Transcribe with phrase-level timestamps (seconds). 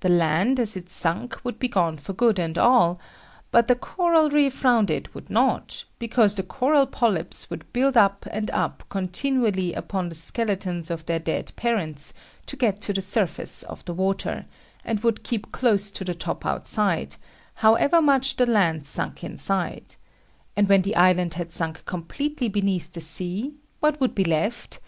[0.00, 2.98] The land, as it sunk, would be gone for good and all:
[3.50, 8.24] but the coral reef round it would not, because the coral polypes would build up
[8.30, 12.14] and up continually upon the skeletons of their dead parents,
[12.46, 14.46] to get to the surface of the water,
[14.86, 17.16] and would keep close to the top outside,
[17.56, 19.96] however much the land sunk inside;
[20.56, 24.80] and when the island had sunk completely beneath the sea, what would be left?